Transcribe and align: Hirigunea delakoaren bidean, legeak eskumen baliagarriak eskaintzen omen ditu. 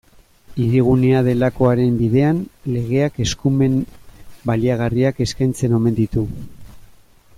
Hirigunea 0.61 1.19
delakoaren 1.27 1.99
bidean, 1.99 2.39
legeak 2.77 3.21
eskumen 3.27 3.77
baliagarriak 4.51 5.23
eskaintzen 5.27 5.77
omen 5.83 6.01
ditu. 6.01 6.25